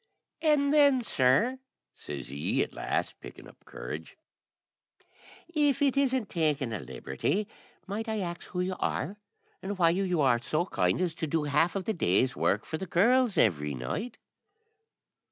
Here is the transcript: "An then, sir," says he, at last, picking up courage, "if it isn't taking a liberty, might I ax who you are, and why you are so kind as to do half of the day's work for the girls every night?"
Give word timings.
"An 0.41 0.71
then, 0.71 1.03
sir," 1.03 1.59
says 1.93 2.29
he, 2.29 2.63
at 2.63 2.73
last, 2.73 3.19
picking 3.19 3.47
up 3.47 3.63
courage, 3.65 4.17
"if 5.47 5.79
it 5.79 5.95
isn't 5.95 6.27
taking 6.27 6.73
a 6.73 6.79
liberty, 6.79 7.47
might 7.85 8.09
I 8.09 8.19
ax 8.21 8.45
who 8.47 8.61
you 8.61 8.75
are, 8.79 9.17
and 9.61 9.77
why 9.77 9.91
you 9.91 10.19
are 10.21 10.41
so 10.41 10.65
kind 10.65 10.99
as 11.01 11.13
to 11.13 11.27
do 11.27 11.43
half 11.43 11.75
of 11.75 11.85
the 11.85 11.93
day's 11.93 12.35
work 12.35 12.65
for 12.65 12.79
the 12.79 12.87
girls 12.87 13.37
every 13.37 13.75
night?" 13.75 14.17